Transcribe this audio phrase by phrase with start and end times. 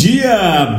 [0.00, 0.19] dia,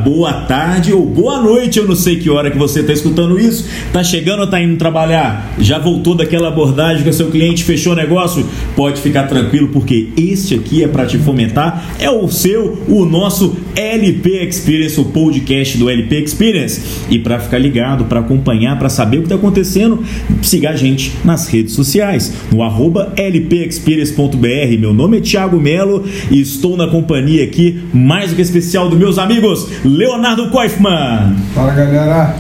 [0.04, 1.80] boa tarde ou boa noite.
[1.80, 3.67] Eu não sei que hora que você está escutando isso.
[3.92, 5.53] Tá chegando ou tá indo trabalhar?
[5.59, 8.45] Já voltou daquela abordagem o seu cliente fechou o negócio?
[8.75, 11.95] Pode ficar tranquilo porque este aqui é para te fomentar.
[12.00, 16.81] É o seu, o nosso LP Experience, o podcast do LP Experience.
[17.09, 20.04] E para ficar ligado, para acompanhar, para saber o que está acontecendo,
[20.41, 24.80] siga a gente nas redes sociais, no arroba lpexperience.br.
[24.80, 28.98] Meu nome é Thiago Melo e estou na companhia aqui mais do que especial dos
[28.98, 29.41] meus amigos
[29.84, 31.36] Leonardo Koifman.
[31.55, 32.36] Fala galera.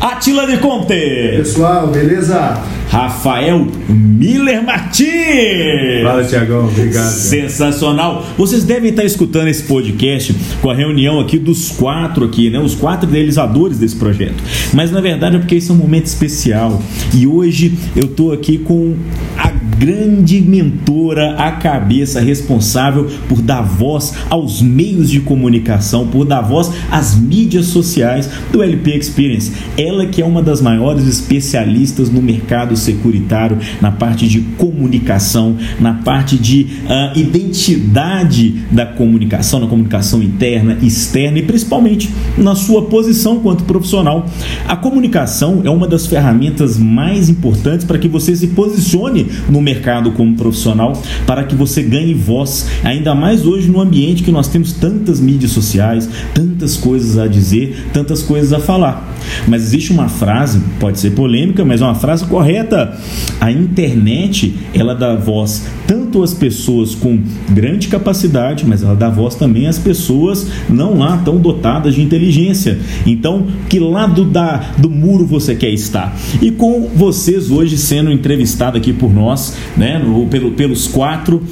[0.00, 0.94] Atila de Conte.
[1.38, 2.62] Pessoal, beleza?
[2.88, 6.02] Rafael Miller Martins.
[6.04, 7.10] Fala, Tiagão, obrigado.
[7.10, 8.24] Sensacional.
[8.36, 12.60] Vocês devem estar escutando esse podcast com a reunião aqui dos quatro aqui, né?
[12.60, 14.42] Os quatro idealizadores desse projeto.
[14.72, 16.80] Mas na verdade é porque esse é um momento especial.
[17.12, 18.94] E hoje eu estou aqui com
[19.36, 26.40] a grande mentora, a cabeça responsável por dar voz aos meios de comunicação, por dar
[26.40, 29.52] voz às mídias sociais do LP Experience.
[29.88, 35.94] Ela que é uma das maiores especialistas no mercado securitário, na parte de comunicação, na
[35.94, 43.40] parte de uh, identidade da comunicação, na comunicação interna, externa e principalmente na sua posição
[43.40, 44.26] quanto profissional.
[44.66, 50.12] A comunicação é uma das ferramentas mais importantes para que você se posicione no mercado
[50.12, 54.74] como profissional para que você ganhe voz, ainda mais hoje no ambiente que nós temos
[54.74, 59.16] tantas mídias sociais, tantas coisas a dizer, tantas coisas a falar.
[59.46, 62.98] Mas existe uma frase, pode ser polêmica, mas é uma frase correta.
[63.40, 69.36] A internet, ela dá voz tanto às pessoas com grande capacidade, mas ela dá voz
[69.36, 72.78] também às pessoas não lá tão dotadas de inteligência.
[73.06, 76.14] Então, que lado da, do muro você quer estar?
[76.42, 81.42] E com vocês hoje sendo entrevistado aqui por nós, né, no, pelo, pelos quatro,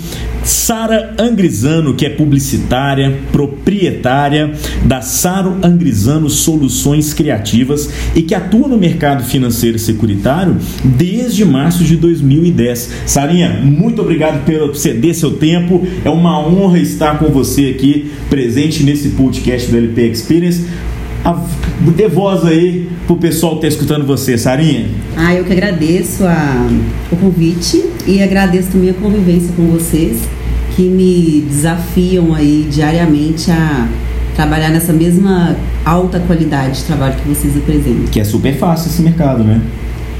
[0.46, 4.52] Sara Angrizano, que é publicitária, proprietária
[4.84, 11.82] da Saro Angrizano Soluções Criativas e que atua no mercado financeiro e securitário desde março
[11.82, 12.90] de 2010.
[13.06, 15.84] Sarinha, muito obrigado pelo ceder seu tempo.
[16.04, 20.64] É uma honra estar com você aqui, presente nesse podcast do LP Experience.
[21.24, 21.44] A,
[21.96, 24.86] dê voz aí pro pessoal que está escutando você, Sarinha.
[25.16, 26.68] Ah, eu que agradeço a,
[27.10, 30.20] o convite e agradeço também a convivência com vocês
[30.76, 33.88] que me desafiam aí diariamente a
[34.36, 38.04] trabalhar nessa mesma alta qualidade de trabalho que vocês apresentam.
[38.12, 39.62] Que é super fácil esse mercado, né?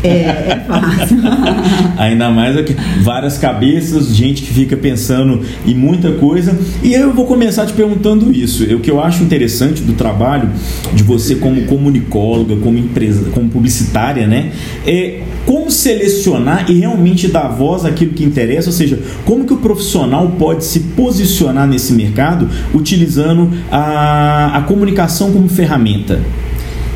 [0.06, 1.18] É, é fácil.
[1.98, 6.56] Ainda mais aqui, várias cabeças, gente que fica pensando em muita coisa.
[6.82, 8.64] E eu vou começar te perguntando isso.
[8.74, 10.50] O que eu acho interessante do trabalho
[10.94, 14.52] de você como comunicóloga, como empresa, como publicitária, né?
[14.86, 19.58] É como selecionar e realmente dar voz àquilo que interessa, ou seja, como que o
[19.58, 26.20] profissional pode se posicionar nesse mercado utilizando a, a comunicação como ferramenta.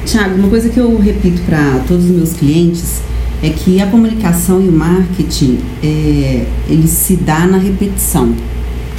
[0.05, 3.01] Tiago, uma coisa que eu repito para todos os meus clientes
[3.43, 8.35] é que a comunicação e o marketing é, ele se dá na repetição.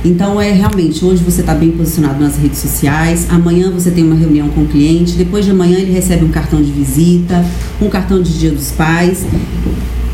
[0.03, 4.15] Então é realmente hoje você está bem posicionado nas redes sociais, amanhã você tem uma
[4.15, 7.45] reunião com o cliente, depois de amanhã ele recebe um cartão de visita,
[7.79, 9.25] um cartão de dia dos pais.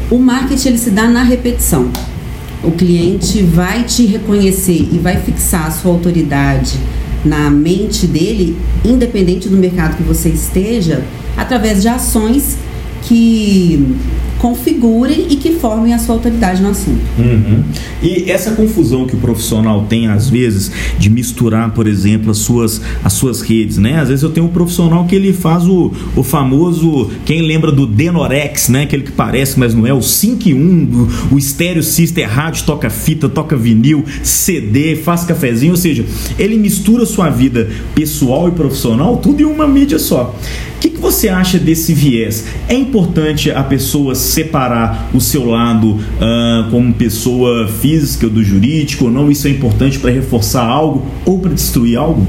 [0.09, 1.89] O marketing ele se dá na repetição.
[2.63, 6.77] O cliente vai te reconhecer e vai fixar a sua autoridade
[7.25, 11.03] na mente dele, independente do mercado que você esteja,
[11.35, 12.57] através de ações
[13.03, 13.95] que
[14.39, 17.01] configurem e que formem a sua autoridade no assunto.
[17.17, 17.63] Uhum.
[18.01, 22.81] E essa confusão que o profissional tem às vezes de misturar, por exemplo, as suas,
[23.03, 23.99] as suas redes, né?
[23.99, 27.85] Às vezes eu tenho um profissional que ele faz o, o famoso, quem lembra do
[27.85, 28.83] Denorex, né?
[28.83, 33.27] Aquele que parece, mas não é, o 5 1, o Stereo Sister rádio, toca fita,
[33.27, 36.05] toca vinil, CD, faz cafezinho, ou seja,
[36.37, 40.35] ele mistura sua vida pessoal e profissional tudo em uma mídia só.
[40.75, 42.45] O que, que você acha desse viés?
[42.69, 49.11] É importante a pessoa separar o seu lado uh, como pessoa física do jurídico ou
[49.11, 49.31] não?
[49.31, 52.25] Isso é importante para reforçar algo ou para destruir algo?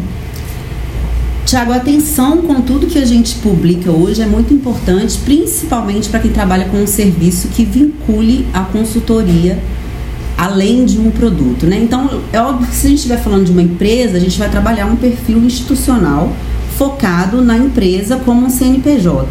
[1.45, 6.31] Tiago, atenção com tudo que a gente publica hoje é muito importante, principalmente para quem
[6.31, 9.59] trabalha com um serviço que vincule a consultoria
[10.37, 11.81] além de um produto, né?
[11.83, 14.49] Então, é óbvio que se a gente estiver falando de uma empresa, a gente vai
[14.49, 16.31] trabalhar um perfil institucional
[16.77, 19.27] focado na empresa como um CNPJ.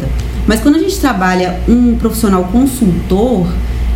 [0.48, 3.46] Mas quando a gente trabalha um profissional consultor,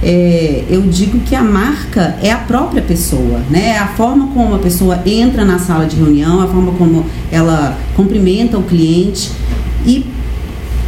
[0.02, 3.70] é, eu digo que a marca é a própria pessoa, né?
[3.70, 7.78] É a forma como a pessoa entra na sala de reunião, a forma como ela
[7.96, 9.30] cumprimenta o cliente
[9.86, 10.04] e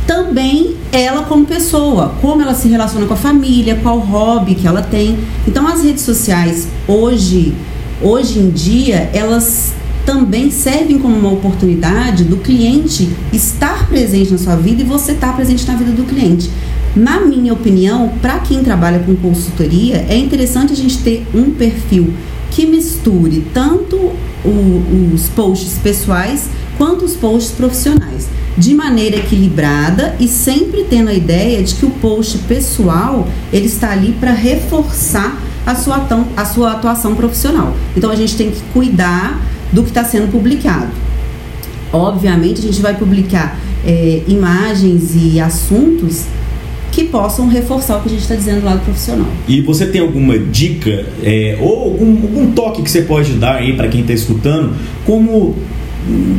[0.07, 4.83] também ela como pessoa, como ela se relaciona com a família, qual hobby que ela
[4.83, 5.19] tem.
[5.49, 7.55] Então as redes sociais hoje,
[8.03, 9.73] hoje em dia, elas
[10.05, 15.35] também servem como uma oportunidade do cliente estar presente na sua vida e você estar
[15.35, 16.51] presente na vida do cliente.
[16.95, 22.13] Na minha opinião, para quem trabalha com consultoria, é interessante a gente ter um perfil
[22.51, 23.97] que misture tanto
[24.45, 26.49] o, os posts pessoais
[26.79, 31.91] quanto os posts profissionais, de maneira equilibrada e sempre tendo a ideia de que o
[31.91, 36.07] post pessoal ele está ali para reforçar a sua,
[36.37, 37.75] a sua atuação profissional.
[37.97, 39.41] Então a gente tem que cuidar
[39.73, 40.91] do que está sendo publicado.
[41.93, 46.25] Obviamente, a gente vai publicar é, imagens e assuntos
[46.91, 49.27] que possam reforçar o que a gente está dizendo do lado profissional.
[49.49, 53.75] E você tem alguma dica é, ou algum, algum toque que você pode dar aí
[53.77, 55.57] para quem está escutando, como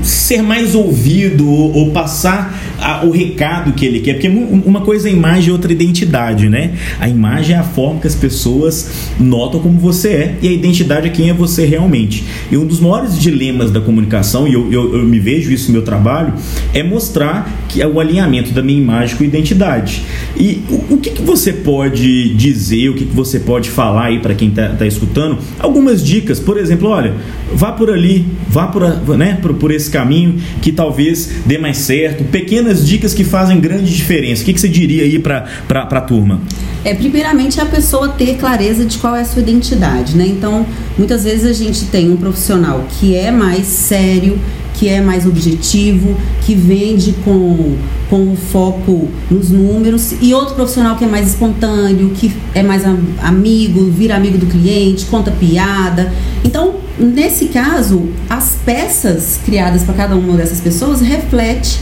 [0.03, 5.09] ser mais ouvido ou, ou passar a, o recado que ele quer, porque uma coisa
[5.09, 6.71] é imagem e outra é identidade, né?
[7.00, 11.07] A imagem é a forma que as pessoas notam como você é e a identidade
[11.07, 12.23] é quem é você realmente.
[12.51, 15.73] E um dos maiores dilemas da comunicação, e eu, eu, eu me vejo isso no
[15.73, 16.33] meu trabalho,
[16.73, 20.03] é mostrar que é o alinhamento da minha imagem com a identidade.
[20.38, 24.19] E o, o que, que você pode dizer, o que, que você pode falar aí
[24.19, 25.38] para quem está tá escutando?
[25.59, 27.13] Algumas dicas, por exemplo, olha,
[27.53, 28.83] vá por ali, vá por,
[29.17, 33.93] né, por, por esse caminho que talvez dê mais certo, pequenas dicas que fazem grande
[33.93, 34.41] diferença.
[34.41, 36.41] O que, que você diria aí para a turma?
[36.83, 40.27] É, primeiramente, a pessoa ter clareza de qual é a sua identidade, né?
[40.27, 40.65] Então,
[40.97, 44.37] muitas vezes a gente tem um profissional que é mais sério,
[44.75, 46.15] que é mais objetivo,
[46.45, 47.75] que vende com,
[48.09, 52.83] com o foco nos números, e outro profissional que é mais espontâneo, que é mais
[53.19, 56.13] amigo, vira amigo do cliente, conta piada.
[56.43, 61.80] Então, nesse caso, as peças criadas para cada uma dessas pessoas reflete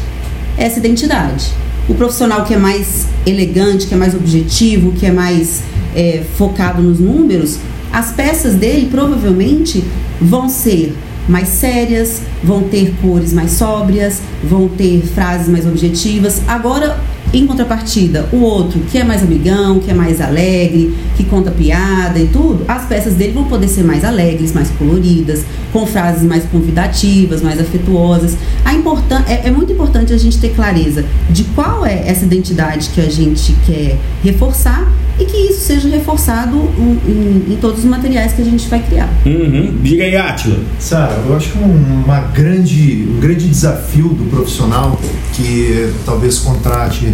[0.58, 1.52] essa identidade.
[1.88, 5.62] O profissional que é mais elegante, que é mais objetivo, que é mais
[5.96, 7.58] é, focado nos números,
[7.92, 9.84] as peças dele provavelmente
[10.20, 10.96] vão ser
[11.28, 16.42] mais sérias, vão ter cores mais sóbrias, vão ter frases mais objetivas.
[16.48, 17.00] Agora,
[17.34, 22.20] em contrapartida, o outro, que é mais amigão, que é mais alegre, que conta piada
[22.20, 26.44] e tudo, as peças dele vão poder ser mais alegres, mais coloridas, com frases mais
[26.46, 28.38] convidativas, mais afetuosas.
[28.64, 32.90] A importan é, é muito importante a gente ter clareza de qual é essa identidade
[32.90, 34.88] que a gente quer reforçar
[35.20, 38.80] e que isso seja reforçado em, em, em, todos os materiais que a gente vai
[38.80, 39.10] criar.
[39.26, 39.78] Uhum.
[39.82, 40.60] Diga aí, Atila.
[40.80, 45.00] Sara, eu acho que uma grande, um grande desafio do profissional
[45.34, 47.14] que talvez contrate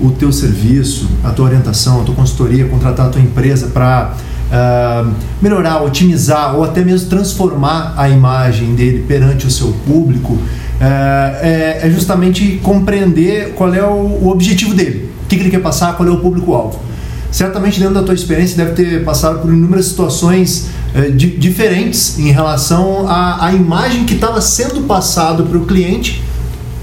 [0.00, 4.52] o teu serviço, a tua orientação, a tua consultoria, contratar a tua empresa para uh,
[4.52, 5.10] ah,
[5.42, 10.40] melhorar, otimizar ou até mesmo transformar a imagem dele perante o seu público, uh,
[10.80, 15.62] é, é, justamente compreender qual é o, o objetivo dele, o que, que ele quer
[15.62, 16.78] passar, qual é o público-alvo
[17.30, 22.30] certamente dentro da tua experiência deve ter passado por inúmeras situações eh, di diferentes em
[22.30, 26.22] relação à, à imagem que estava sendo passado para o cliente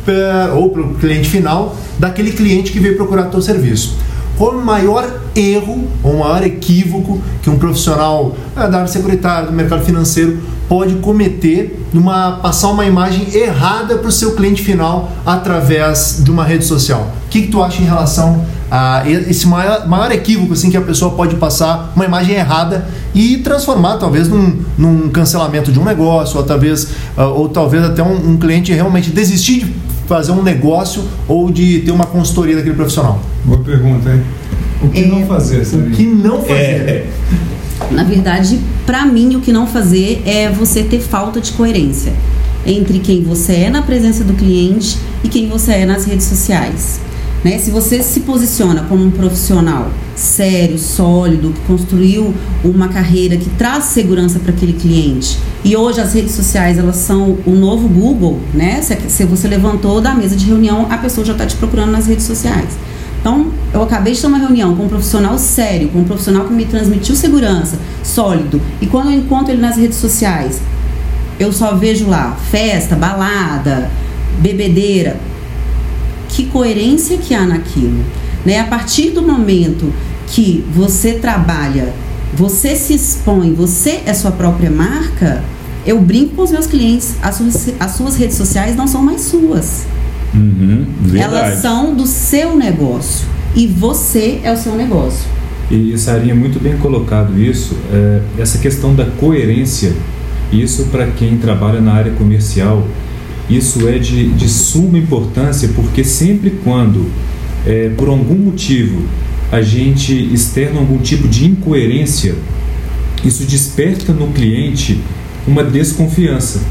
[0.08, 3.98] eh, ou para o cliente final daquele cliente que veio procurar teu serviço.
[4.38, 9.48] Qual o maior erro ou o maior equívoco que um profissional eh, da área securitária,
[9.48, 15.12] do mercado financeiro pode cometer numa passar uma imagem errada para o seu cliente final
[15.26, 17.12] através de uma rede social?
[17.26, 20.82] O que, que tu acha em relação a esse maior, maior equívoco assim que a
[20.82, 26.38] pessoa pode passar uma imagem errada e transformar talvez num, num cancelamento de um negócio
[26.38, 26.86] ou talvez
[27.18, 29.76] uh, ou talvez até um, um, cliente realmente desistir de
[30.08, 33.20] fazer um negócio ou de ter uma consultoria daquele profissional?
[33.44, 34.24] Boa pergunta hein?
[34.82, 36.54] O que é, não fazer o que não fazer.
[36.54, 37.08] É,
[37.92, 42.14] na verdade para mim o que não fazer é você ter falta de coerência
[42.66, 47.00] entre quem você é na presença do cliente e quem você é nas redes sociais
[47.46, 47.60] né?
[47.60, 53.84] Se você se posiciona como um profissional sério, sólido, que construiu uma carreira que traz
[53.84, 58.82] segurança para aquele cliente, e hoje as redes sociais elas são o novo Google, né?
[58.82, 62.26] Se você levantou da mesa de reunião, a pessoa já está te procurando nas redes
[62.26, 62.70] sociais.
[63.22, 66.54] Então, eu acabei de ter uma reunião com um profissional sério, com um profissional que
[66.54, 70.62] me transmitiu segurança, sólido, e quando eu encontro ele nas redes sociais,
[71.38, 73.92] eu só vejo lá festa, balada,
[74.40, 75.18] bebedeira
[76.30, 78.04] que coerência que há naquilo.
[78.46, 78.60] Né?
[78.60, 79.92] A partir do momento
[80.28, 81.94] que você trabalha,
[82.34, 85.44] você se expõe, você é sua própria marca,
[85.86, 89.22] eu brinco com os meus clientes, as suas, as suas redes sociais não são mais
[89.22, 89.84] suas.
[90.34, 93.35] Uhum, Elas são do seu negócio.
[93.56, 95.26] E você é o seu negócio.
[95.72, 97.76] E Sarinha, muito bem colocado isso.
[97.92, 99.94] É, essa questão da coerência,
[100.52, 102.86] isso para quem trabalha na área comercial
[103.50, 107.06] isso é de, de suma importância porque sempre quando,
[107.66, 109.04] é, por algum motivo,
[109.52, 112.36] a gente externa algum tipo de incoerência,
[113.24, 115.00] isso desperta no cliente
[115.48, 116.62] uma desconfiança.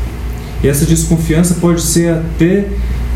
[0.64, 2.66] essa desconfiança pode ser até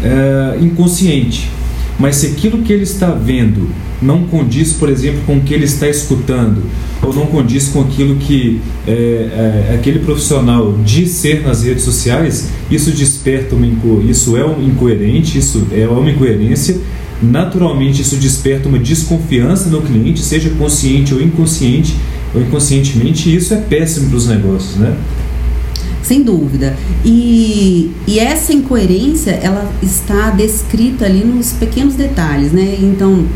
[0.02, 1.50] é, inconsciente.
[1.98, 3.68] Mas se aquilo que ele está vendo
[4.00, 6.62] não condiz, por exemplo, com o que ele está escutando,
[7.02, 12.50] ou não condiz com aquilo que é, é, aquele profissional diz ser nas redes sociais,
[12.70, 13.66] isso desperta uma
[14.08, 16.78] isso é um incoerente, isso é uma incoerência.
[17.20, 21.96] Naturalmente, isso desperta uma desconfiança no cliente, seja consciente ou inconsciente,
[22.32, 24.96] ou inconscientemente, e isso é péssimo para os negócios, né?
[26.08, 26.74] Sem dúvida.
[27.04, 32.78] E, e essa incoerência, ela está descrita ali nos pequenos detalhes, né?
[32.80, 33.26] Então,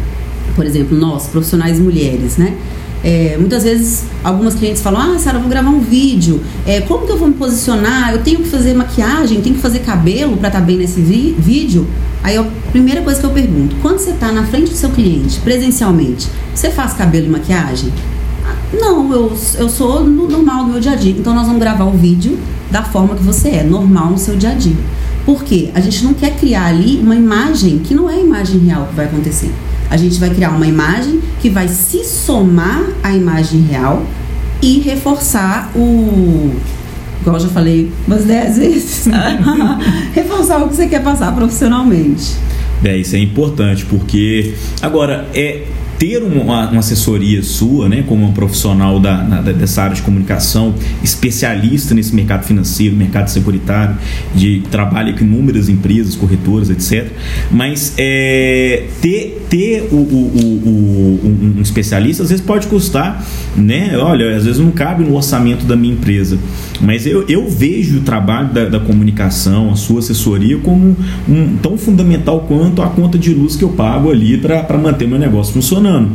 [0.56, 2.56] por exemplo, nós, profissionais mulheres, né?
[3.04, 6.40] É, muitas vezes algumas clientes falam, ah, Sara, vou gravar um vídeo.
[6.66, 8.12] É, como que eu vou me posicionar?
[8.12, 11.86] Eu tenho que fazer maquiagem, tenho que fazer cabelo para estar tá bem nesse vídeo.
[12.22, 15.38] Aí a primeira coisa que eu pergunto, quando você está na frente do seu cliente,
[15.40, 17.92] presencialmente, você faz cabelo e maquiagem?
[18.72, 21.12] Não, eu, eu sou no, normal no meu dia a dia.
[21.12, 22.38] Então nós vamos gravar o vídeo
[22.70, 24.76] da forma que você é, normal no seu dia a dia.
[25.24, 25.70] Por quê?
[25.74, 28.94] A gente não quer criar ali uma imagem que não é a imagem real que
[28.94, 29.52] vai acontecer.
[29.88, 34.04] A gente vai criar uma imagem que vai se somar à imagem real
[34.60, 36.54] e reforçar o.
[37.20, 39.08] Igual eu já falei umas 10 vezes.
[40.14, 42.34] reforçar o que você quer passar profissionalmente.
[42.82, 44.54] É, isso é importante, porque.
[44.80, 45.66] Agora, é
[46.02, 51.94] ter uma, uma, assessoria sua, né, como um profissional da, dessa área de comunicação, especialista
[51.94, 53.96] nesse mercado financeiro, mercado securitário,
[54.34, 57.06] de trabalho com inúmeras empresas, corretoras, etc.
[57.52, 63.24] Mas é, ter, ter o, o, o, um, especialista às vezes pode custar,
[63.56, 63.96] né?
[63.96, 66.36] Olha, às vezes não cabe no orçamento da minha empresa.
[66.80, 70.96] Mas eu, eu vejo o trabalho da, da comunicação, a sua assessoria, como
[71.28, 75.18] um, tão fundamental quanto a conta de luz que eu pago ali para manter meu
[75.18, 76.12] negócio funcionando funcionando.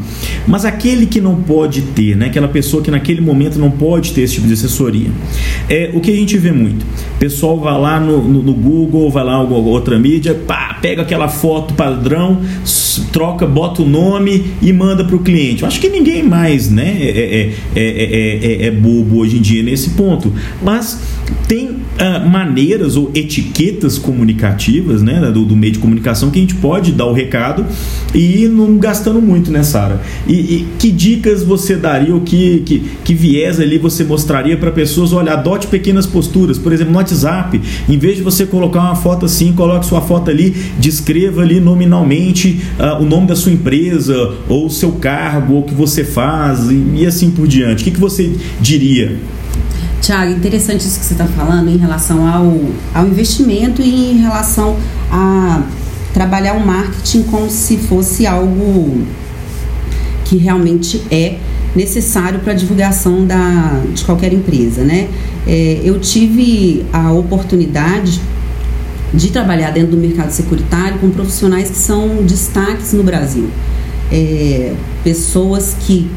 [0.47, 4.21] Mas aquele que não pode ter, né, aquela pessoa que naquele momento não pode ter
[4.21, 5.09] esse tipo de assessoria,
[5.69, 6.83] é o que a gente vê muito.
[6.83, 11.01] O pessoal vai lá no, no, no Google, vai lá em outra mídia, pá, pega
[11.01, 12.41] aquela foto padrão,
[13.11, 15.63] troca, bota o nome e manda para o cliente.
[15.63, 19.91] Eu acho que ninguém mais né, é, é, é, é, bobo hoje em dia nesse
[19.91, 20.31] ponto.
[20.61, 21.01] Mas
[21.47, 21.66] tem
[21.97, 26.91] uh, maneiras ou etiquetas comunicativas né, do, do, meio de comunicação que a gente pode
[26.91, 27.65] dar o recado
[28.13, 30.01] e não gastando muito, né, Sara?
[30.27, 34.71] E, e, que dicas você daria ou que, que, que viés ali você mostraria para
[34.71, 35.13] pessoas?
[35.13, 36.57] Olha, adote pequenas posturas.
[36.57, 40.29] Por exemplo, no WhatsApp, em vez de você colocar uma foto assim, coloque sua foto
[40.29, 45.59] ali, descreva ali nominalmente uh, o nome da sua empresa ou o seu cargo ou
[45.61, 47.81] o que você faz e, e assim por diante.
[47.81, 49.17] O que, que você diria?
[50.01, 52.53] Tiago, interessante isso que você está falando em relação ao,
[52.93, 54.77] ao investimento e em relação
[55.11, 55.63] a
[56.13, 59.03] trabalhar o marketing como se fosse algo
[60.25, 61.37] que realmente é
[61.75, 65.07] necessário para a divulgação da, de qualquer empresa, né?
[65.45, 68.19] É, eu tive a oportunidade
[69.13, 73.49] de trabalhar dentro do mercado securitário com profissionais que são destaques no Brasil.
[74.11, 74.73] É,
[75.03, 76.09] pessoas que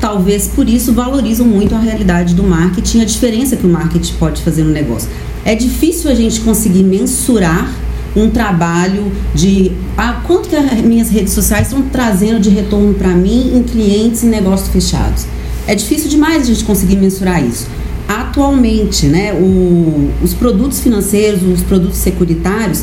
[0.00, 4.42] talvez por isso valorizam muito a realidade do marketing, a diferença que o marketing pode
[4.42, 5.08] fazer no negócio.
[5.44, 7.72] É difícil a gente conseguir mensurar
[8.16, 13.10] um trabalho de ah, quanto que as minhas redes sociais estão trazendo de retorno para
[13.10, 15.26] mim em clientes e negócios fechados.
[15.66, 17.68] É difícil demais a gente conseguir mensurar isso.
[18.08, 22.82] Atualmente, né, o, os produtos financeiros, os produtos securitários,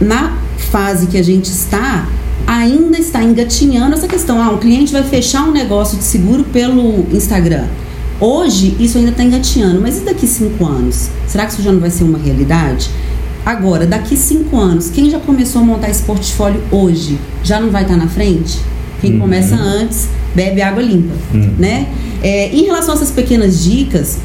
[0.00, 0.38] na
[0.70, 2.06] fase que a gente está,
[2.52, 4.40] ainda está engatinhando essa questão.
[4.40, 7.66] Ah, um cliente vai fechar um negócio de seguro pelo Instagram.
[8.20, 11.08] Hoje, isso ainda está engatinhando, mas e daqui cinco anos?
[11.26, 12.90] Será que isso já não vai ser uma realidade?
[13.44, 17.82] Agora, daqui cinco anos, quem já começou a montar esse portfólio hoje, já não vai
[17.82, 18.60] estar tá na frente?
[19.00, 19.20] Quem uhum.
[19.20, 21.54] começa antes, bebe água limpa, uhum.
[21.58, 21.88] né?
[22.22, 24.18] É, em relação a essas pequenas dicas,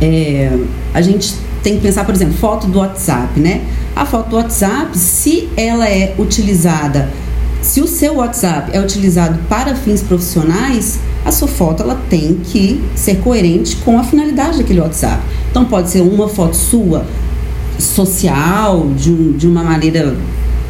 [0.00, 0.56] é,
[0.94, 3.62] a gente tem que pensar, por exemplo, foto do WhatsApp, né?
[3.94, 7.10] A foto do WhatsApp, se ela é utilizada
[7.62, 12.82] se o seu WhatsApp é utilizado para fins profissionais, a sua foto ela tem que
[12.94, 15.22] ser coerente com a finalidade daquele WhatsApp.
[15.50, 17.06] Então pode ser uma foto sua
[17.78, 20.14] social, de, um, de uma maneira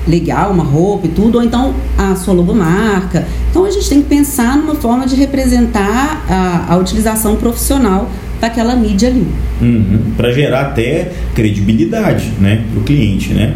[0.07, 3.27] legal, uma roupa e tudo, ou então a sua logomarca.
[3.51, 8.75] Então a gente tem que pensar numa forma de representar a, a utilização profissional daquela
[8.75, 9.27] mídia ali.
[9.61, 13.55] Uhum, para gerar até credibilidade né, para o cliente, né?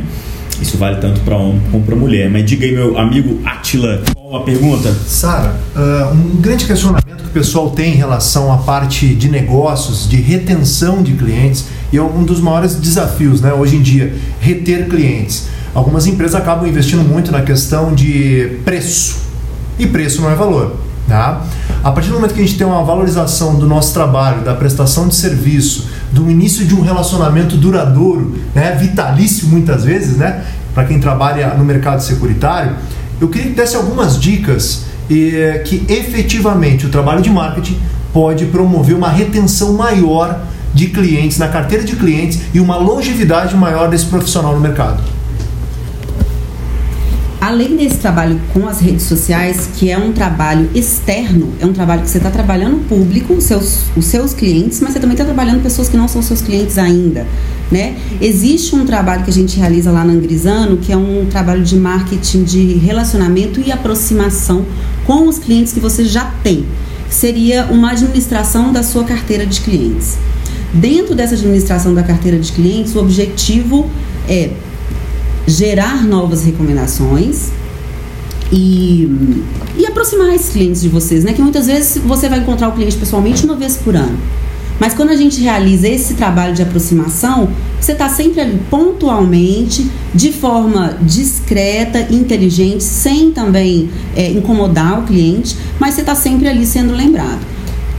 [0.60, 2.30] Isso vale tanto para homem como para mulher.
[2.30, 4.92] Mas diga aí, meu amigo Atila, qual a pergunta?
[5.06, 10.08] Sara, uh, um grande questionamento que o pessoal tem em relação à parte de negócios,
[10.08, 14.88] de retenção de clientes, e é um dos maiores desafios né, hoje em dia, reter
[14.88, 15.48] clientes.
[15.74, 19.26] Algumas empresas acabam investindo muito na questão de preço.
[19.78, 20.76] E preço não é valor.
[21.06, 21.44] Tá?
[21.84, 25.06] A partir do momento que a gente tem uma valorização do nosso trabalho, da prestação
[25.06, 30.44] de serviço, do início de um relacionamento duradouro, né, vitalício muitas vezes, né,
[30.74, 32.76] para quem trabalha no mercado securitário,
[33.20, 37.78] eu queria que desse algumas dicas eh, que efetivamente o trabalho de marketing
[38.12, 40.40] pode promover uma retenção maior
[40.74, 45.15] de clientes na carteira de clientes e uma longevidade maior desse profissional no mercado
[47.46, 52.02] além desse trabalho com as redes sociais, que é um trabalho externo, é um trabalho
[52.02, 55.62] que você está trabalhando público, os seus, os seus clientes, mas você também está trabalhando
[55.62, 57.24] pessoas que não são seus clientes ainda.
[57.70, 57.96] Né?
[58.20, 61.76] Existe um trabalho que a gente realiza lá na Angrisano, que é um trabalho de
[61.76, 64.66] marketing de relacionamento e aproximação
[65.04, 66.66] com os clientes que você já tem.
[67.08, 70.18] Seria uma administração da sua carteira de clientes.
[70.74, 73.88] Dentro dessa administração da carteira de clientes, o objetivo
[74.28, 74.50] é
[75.46, 77.50] gerar novas recomendações
[78.52, 79.08] e,
[79.76, 81.32] e aproximar esses clientes de vocês, né?
[81.32, 84.16] Que muitas vezes você vai encontrar o cliente pessoalmente uma vez por ano.
[84.78, 87.48] Mas quando a gente realiza esse trabalho de aproximação,
[87.80, 95.56] você está sempre ali pontualmente, de forma discreta, inteligente, sem também é, incomodar o cliente,
[95.80, 97.40] mas você está sempre ali sendo lembrado.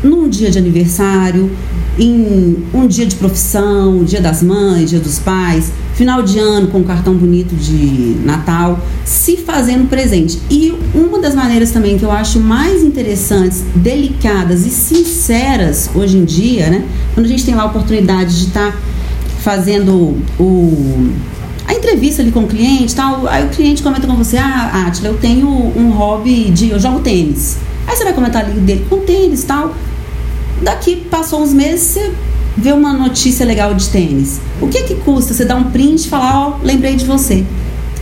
[0.04, 1.50] Num dia de aniversário,
[1.98, 6.78] em um dia de profissão, dia das mães, dia dos pais, final de ano com
[6.78, 10.40] um cartão bonito de Natal, se fazendo presente.
[10.48, 16.24] E uma das maneiras também que eu acho mais interessantes, delicadas e sinceras hoje em
[16.24, 16.86] dia, né?
[17.16, 18.78] Quando a gente tem lá a oportunidade de estar tá
[19.42, 21.10] fazendo o
[21.68, 25.10] a entrevista ali com o cliente, tal, aí o cliente comenta com você: "Ah, Atila,
[25.10, 27.58] eu tenho um hobby de eu jogo tênis".
[27.88, 29.74] Aí você vai comentar ali dele com tênis, tal.
[30.62, 32.12] Daqui passou uns meses, você
[32.58, 34.40] vê uma notícia legal de tênis.
[34.60, 37.44] O que que custa você dar um print e falar, ó, oh, lembrei de você?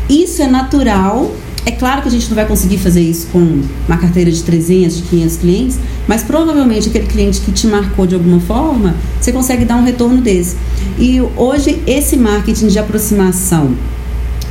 [0.09, 1.31] Isso é natural.
[1.65, 4.97] É claro que a gente não vai conseguir fazer isso com uma carteira de 300,
[4.97, 9.65] de 500 clientes, mas provavelmente aquele cliente que te marcou de alguma forma, você consegue
[9.65, 10.55] dar um retorno desse.
[10.99, 13.73] E hoje esse marketing de aproximação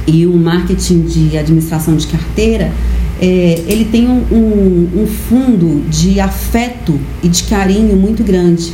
[0.07, 2.73] e o marketing de administração de carteira,
[3.21, 8.73] é, ele tem um, um, um fundo de afeto e de carinho muito grande.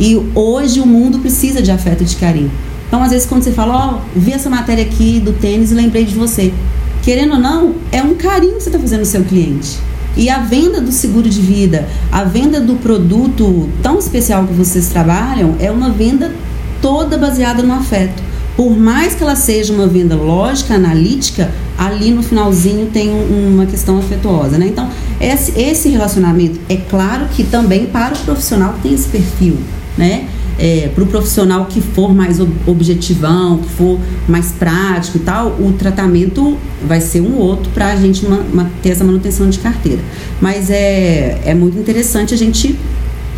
[0.00, 2.50] E hoje o mundo precisa de afeto e de carinho.
[2.88, 5.74] Então, às vezes, quando você fala, ó, oh, vi essa matéria aqui do tênis e
[5.74, 6.54] lembrei de você.
[7.02, 9.78] Querendo ou não, é um carinho que você está fazendo no seu cliente.
[10.16, 14.88] E a venda do seguro de vida, a venda do produto tão especial que vocês
[14.88, 16.34] trabalham, é uma venda
[16.80, 18.22] toda baseada no afeto.
[18.56, 23.98] Por mais que ela seja uma venda lógica, analítica, ali no finalzinho tem uma questão
[23.98, 24.66] afetuosa, né?
[24.66, 24.88] Então,
[25.20, 29.56] esse, esse relacionamento é claro que também para o profissional que tem esse perfil
[29.96, 30.28] né?
[30.58, 33.98] É, para o profissional que for mais objetivão, que for
[34.28, 38.26] mais prático e tal, o tratamento vai ser um outro para a gente
[38.82, 40.02] ter essa manutenção de carteira.
[40.40, 42.78] Mas é, é muito interessante a gente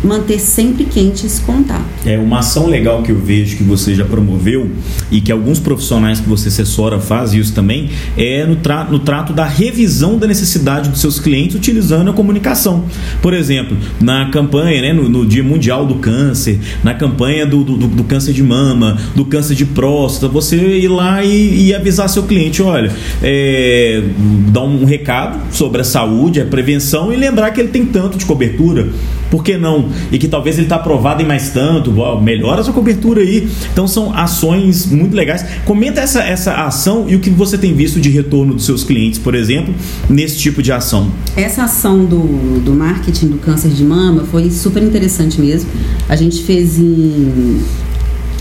[0.03, 1.83] manter sempre quente esse contato.
[2.05, 4.69] É uma ação legal que eu vejo que você já promoveu
[5.09, 9.31] e que alguns profissionais que você assessora fazem isso também é no, tra no trato
[9.31, 12.85] da revisão da necessidade dos seus clientes utilizando a comunicação.
[13.21, 17.77] Por exemplo, na campanha, né, no, no Dia Mundial do Câncer, na campanha do, do,
[17.77, 22.23] do, câncer de mama, do câncer de próstata, você ir lá e, e avisar seu
[22.23, 24.03] cliente, olha, é,
[24.49, 28.25] dar um recado sobre a saúde, a prevenção e lembrar que ele tem tanto de
[28.25, 28.89] cobertura.
[29.29, 33.21] Por que não e que talvez ele está aprovado em mais tanto, melhora sua cobertura
[33.21, 33.47] aí.
[33.71, 35.45] Então são ações muito legais.
[35.65, 39.19] Comenta essa, essa ação e o que você tem visto de retorno dos seus clientes,
[39.19, 39.73] por exemplo,
[40.09, 41.11] nesse tipo de ação.
[41.35, 45.69] Essa ação do, do marketing do câncer de mama foi super interessante mesmo.
[46.07, 47.61] A gente fez em,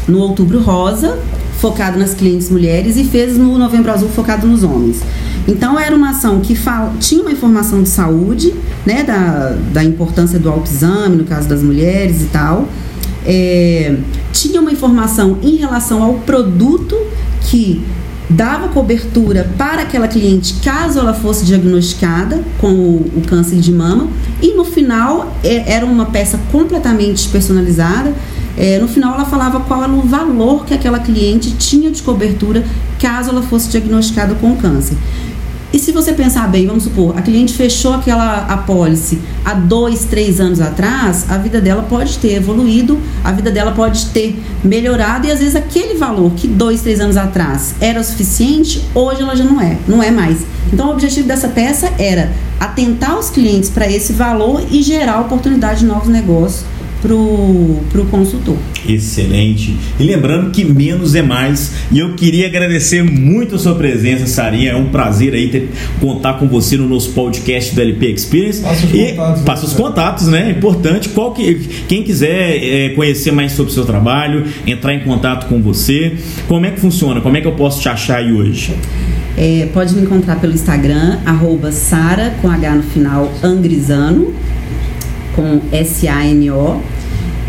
[0.06, 1.18] no Outubro Rosa,
[1.58, 5.00] focado nas clientes mulheres, e fez no Novembro Azul, focado nos homens.
[5.46, 8.52] Então era uma ação que fala, tinha uma informação de saúde,
[8.84, 12.68] né, da, da importância do autoexame, no caso das mulheres e tal.
[13.24, 13.96] É,
[14.32, 16.96] tinha uma informação em relação ao produto
[17.42, 17.84] que
[18.28, 24.08] dava cobertura para aquela cliente caso ela fosse diagnosticada com o, o câncer de mama
[24.40, 28.12] e no final é, era uma peça completamente personalizada
[28.56, 32.64] é, no final ela falava qual era o valor que aquela cliente tinha de cobertura
[32.98, 34.96] caso ela fosse diagnosticada com câncer
[35.72, 40.38] e se você pensar bem, vamos supor, a cliente fechou aquela apólice há dois, três
[40.38, 45.30] anos atrás, a vida dela pode ter evoluído, a vida dela pode ter melhorado e
[45.30, 49.60] às vezes aquele valor que dois, três anos atrás era suficiente, hoje ela já não
[49.60, 50.44] é, não é mais.
[50.70, 52.30] Então o objetivo dessa peça era
[52.60, 56.64] atentar os clientes para esse valor e gerar oportunidade de novos negócios
[57.02, 58.56] pro, pro consultor.
[58.88, 59.76] Excelente.
[59.98, 61.72] E lembrando que menos é mais.
[61.90, 64.70] E eu queria agradecer muito a sua presença, Sarinha.
[64.70, 65.68] É um prazer aí ter,
[66.00, 68.62] contar com você no nosso podcast do LP Experience.
[68.62, 69.78] Passa os e contatos, passa os né?
[69.78, 70.48] contatos, né?
[70.48, 71.08] É importante.
[71.08, 71.54] Qual que,
[71.88, 76.12] quem quiser é, conhecer mais sobre o seu trabalho, entrar em contato com você,
[76.46, 77.20] como é que funciona?
[77.20, 78.74] Como é que eu posso te achar aí hoje?
[79.36, 84.34] É, pode me encontrar pelo Instagram, arroba Sara, com H no final, Angrisano,
[85.34, 86.91] com S-A-N-O.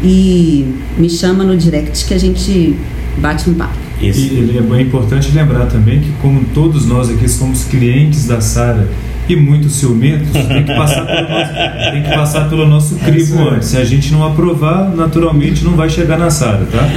[0.04, 0.66] E
[0.98, 2.76] me chama no direct que a gente
[3.18, 3.74] bate um papo.
[4.02, 8.88] E ele- é importante lembrar também que, como todos nós aqui somos clientes da Sara
[9.30, 11.54] e muito ciumentos, tem que passar pelo nosso,
[11.94, 13.70] tem que passar pelo nosso crivo antes.
[13.70, 16.90] Se a gente não aprovar, naturalmente não vai chegar na Sara, tá?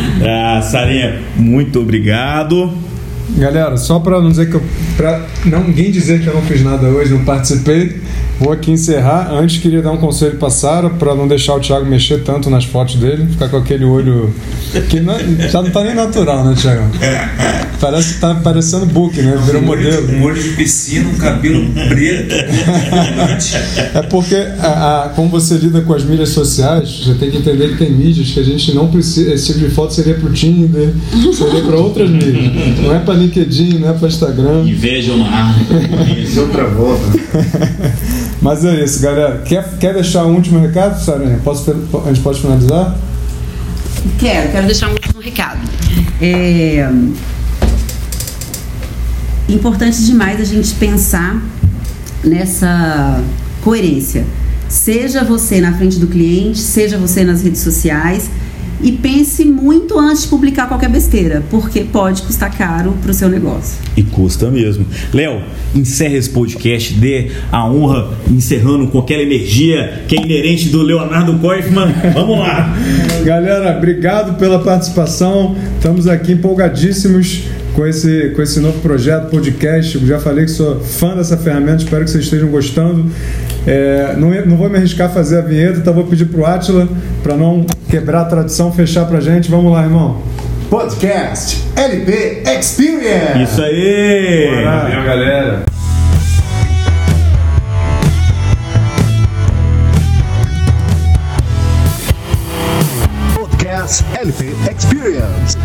[0.59, 2.73] Ah, Sarinha, muito obrigado.
[3.37, 4.63] Galera, só para não dizer que eu.
[4.97, 8.01] Pra não, ninguém dizer que eu não fiz nada hoje, não participei,
[8.41, 9.31] vou aqui encerrar.
[9.33, 12.65] Antes queria dar um conselho pra Sara, para não deixar o Thiago mexer tanto nas
[12.65, 14.33] fotos dele, ficar com aquele olho.
[14.89, 15.17] que não-
[15.51, 16.83] já não tá nem natural, né, Thiago?
[17.81, 19.39] Parece que tá parecendo book, né?
[19.45, 20.11] Virou modelo.
[20.13, 22.35] Um olho de piscina, um cabelo preto.
[23.95, 27.71] É porque, a, a- como você lida com as mídias sociais, você tem que entender
[27.71, 29.33] que tem mídias que a gente não precisa.
[29.33, 30.91] Esse tipo de foto seria pro Tinder,
[31.35, 32.79] seria para outras mídias.
[32.81, 34.63] Não é para LinkedIn, não é para Instagram.
[34.65, 35.55] Inveja uma arma.
[36.19, 37.03] Isso é outra volta.
[38.41, 39.43] Mas é isso, galera.
[39.45, 41.41] Quer, quer deixar um último recado, Sarinha?
[41.43, 42.97] Posso, a gente pode finalizar?
[44.19, 45.61] Quero, quero deixar um último recado.
[46.21, 46.89] É
[49.49, 51.41] importante demais a gente pensar
[52.25, 53.21] nessa
[53.63, 54.25] coerência.
[54.69, 58.29] Seja você na frente do cliente, seja você nas redes sociais.
[58.81, 63.29] E pense muito antes de publicar qualquer besteira, porque pode custar caro para o seu
[63.29, 63.79] negócio.
[63.97, 64.87] E custa mesmo.
[65.13, 65.41] Léo,
[65.75, 71.39] encerra esse podcast, dê a honra, encerrando com aquela energia que é inerente do Leonardo
[71.39, 71.93] Koifman.
[72.13, 72.77] Vamos lá!
[73.25, 75.57] Galera, obrigado pela participação.
[75.77, 77.45] Estamos aqui empolgadíssimos
[77.77, 79.97] com esse, com esse novo projeto, podcast.
[79.97, 83.11] Eu já falei que sou fã dessa ferramenta, espero que vocês estejam gostando.
[83.67, 86.89] É, não, não vou me arriscar a fazer a vinheta, então vou pedir pro Atila,
[87.23, 89.51] para não quebrar a tradição, fechar pra gente.
[89.51, 90.23] Vamos lá, irmão.
[90.71, 93.43] Podcast LP Experience.
[93.43, 94.63] Isso aí!
[94.65, 95.65] Valeu, galera.
[103.35, 105.57] Podcast LP Experience.